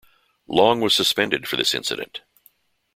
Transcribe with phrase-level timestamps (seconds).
[0.47, 2.23] Long was suspended for this incident.